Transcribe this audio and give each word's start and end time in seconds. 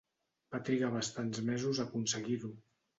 Va 0.55 0.61
trigar 0.69 0.89
bastants 0.97 1.45
mesos 1.53 1.85
a 1.85 1.89
aconseguir-ho. 1.89 2.57